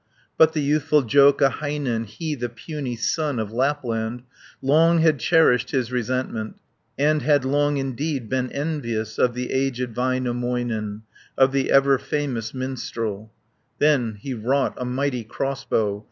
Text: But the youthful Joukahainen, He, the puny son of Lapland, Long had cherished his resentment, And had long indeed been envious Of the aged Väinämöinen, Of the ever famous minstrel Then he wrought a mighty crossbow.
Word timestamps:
But 0.35 0.53
the 0.53 0.63
youthful 0.63 1.03
Joukahainen, 1.03 2.05
He, 2.05 2.33
the 2.33 2.49
puny 2.49 2.95
son 2.95 3.37
of 3.37 3.51
Lapland, 3.51 4.23
Long 4.59 4.97
had 4.97 5.19
cherished 5.19 5.69
his 5.69 5.91
resentment, 5.91 6.55
And 6.97 7.21
had 7.21 7.45
long 7.45 7.77
indeed 7.77 8.27
been 8.27 8.51
envious 8.51 9.19
Of 9.19 9.35
the 9.35 9.51
aged 9.51 9.93
Väinämöinen, 9.93 11.01
Of 11.37 11.51
the 11.51 11.69
ever 11.69 11.99
famous 11.99 12.51
minstrel 12.51 13.31
Then 13.77 14.15
he 14.19 14.33
wrought 14.33 14.73
a 14.77 14.85
mighty 14.85 15.23
crossbow. 15.23 15.99